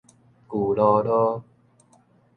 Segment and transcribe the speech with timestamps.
[0.47, 1.43] 舊囉囉